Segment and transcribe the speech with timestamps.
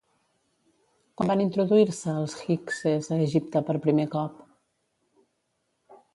[1.19, 4.43] Quan van introduir-se els hikses a Egipte per primer cop?